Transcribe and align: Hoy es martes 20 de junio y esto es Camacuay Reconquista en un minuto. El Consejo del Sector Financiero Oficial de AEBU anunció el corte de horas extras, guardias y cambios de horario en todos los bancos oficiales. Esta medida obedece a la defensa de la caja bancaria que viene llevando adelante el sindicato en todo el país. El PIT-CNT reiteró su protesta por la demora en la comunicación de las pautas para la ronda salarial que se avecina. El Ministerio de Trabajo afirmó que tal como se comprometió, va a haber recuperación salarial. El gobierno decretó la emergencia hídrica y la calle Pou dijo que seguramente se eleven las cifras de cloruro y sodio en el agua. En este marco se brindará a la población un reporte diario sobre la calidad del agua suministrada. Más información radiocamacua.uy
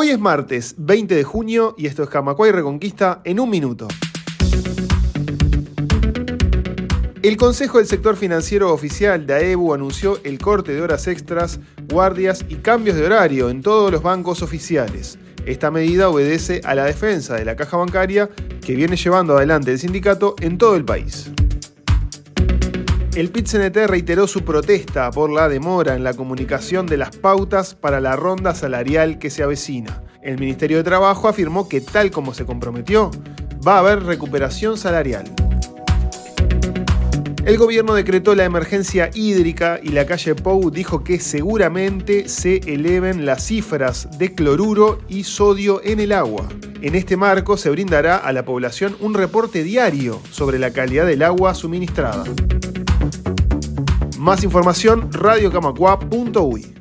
Hoy 0.00 0.10
es 0.10 0.20
martes 0.20 0.76
20 0.78 1.12
de 1.12 1.24
junio 1.24 1.74
y 1.76 1.86
esto 1.86 2.04
es 2.04 2.08
Camacuay 2.08 2.52
Reconquista 2.52 3.20
en 3.24 3.40
un 3.40 3.50
minuto. 3.50 3.88
El 7.20 7.36
Consejo 7.36 7.78
del 7.78 7.88
Sector 7.88 8.14
Financiero 8.14 8.72
Oficial 8.72 9.26
de 9.26 9.34
AEBU 9.34 9.74
anunció 9.74 10.20
el 10.22 10.38
corte 10.38 10.72
de 10.72 10.82
horas 10.82 11.08
extras, 11.08 11.58
guardias 11.88 12.44
y 12.48 12.54
cambios 12.54 12.96
de 12.96 13.06
horario 13.06 13.50
en 13.50 13.60
todos 13.60 13.90
los 13.90 14.00
bancos 14.00 14.40
oficiales. 14.40 15.18
Esta 15.46 15.72
medida 15.72 16.08
obedece 16.10 16.60
a 16.62 16.76
la 16.76 16.84
defensa 16.84 17.34
de 17.34 17.44
la 17.44 17.56
caja 17.56 17.76
bancaria 17.76 18.30
que 18.64 18.76
viene 18.76 18.94
llevando 18.94 19.36
adelante 19.36 19.72
el 19.72 19.80
sindicato 19.80 20.36
en 20.40 20.58
todo 20.58 20.76
el 20.76 20.84
país. 20.84 21.28
El 23.18 23.32
PIT-CNT 23.32 23.88
reiteró 23.88 24.28
su 24.28 24.44
protesta 24.44 25.10
por 25.10 25.28
la 25.28 25.48
demora 25.48 25.96
en 25.96 26.04
la 26.04 26.14
comunicación 26.14 26.86
de 26.86 26.96
las 26.96 27.16
pautas 27.16 27.74
para 27.74 28.00
la 28.00 28.14
ronda 28.14 28.54
salarial 28.54 29.18
que 29.18 29.28
se 29.28 29.42
avecina. 29.42 30.04
El 30.22 30.38
Ministerio 30.38 30.76
de 30.76 30.84
Trabajo 30.84 31.26
afirmó 31.26 31.68
que 31.68 31.80
tal 31.80 32.12
como 32.12 32.32
se 32.32 32.46
comprometió, 32.46 33.10
va 33.66 33.74
a 33.74 33.78
haber 33.80 34.04
recuperación 34.04 34.78
salarial. 34.78 35.24
El 37.44 37.58
gobierno 37.58 37.94
decretó 37.94 38.36
la 38.36 38.44
emergencia 38.44 39.10
hídrica 39.12 39.80
y 39.82 39.88
la 39.88 40.06
calle 40.06 40.36
Pou 40.36 40.70
dijo 40.70 41.02
que 41.02 41.18
seguramente 41.18 42.28
se 42.28 42.58
eleven 42.72 43.26
las 43.26 43.44
cifras 43.46 44.16
de 44.16 44.32
cloruro 44.32 45.00
y 45.08 45.24
sodio 45.24 45.80
en 45.82 45.98
el 45.98 46.12
agua. 46.12 46.48
En 46.82 46.94
este 46.94 47.16
marco 47.16 47.56
se 47.56 47.70
brindará 47.70 48.16
a 48.16 48.32
la 48.32 48.44
población 48.44 48.96
un 49.00 49.14
reporte 49.14 49.64
diario 49.64 50.20
sobre 50.30 50.60
la 50.60 50.70
calidad 50.70 51.04
del 51.04 51.24
agua 51.24 51.56
suministrada. 51.56 52.22
Más 54.28 54.44
información 54.44 55.10
radiocamacua.uy 55.10 56.77